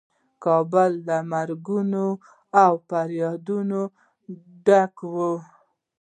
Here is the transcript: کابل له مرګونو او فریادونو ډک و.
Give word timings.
کابل 0.43 0.91
له 1.07 1.17
مرګونو 1.31 2.05
او 2.63 2.73
فریادونو 2.89 3.79
ډک 4.65 4.95
و. 5.13 5.15